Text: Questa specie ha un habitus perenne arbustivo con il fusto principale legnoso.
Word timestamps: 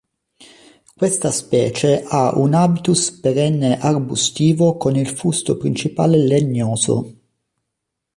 Questa 0.95 1.29
specie 1.29 2.01
ha 2.01 2.35
un 2.35 2.55
habitus 2.55 3.19
perenne 3.19 3.77
arbustivo 3.77 4.75
con 4.75 4.95
il 4.95 5.07
fusto 5.07 5.57
principale 5.57 6.17
legnoso. 6.17 7.15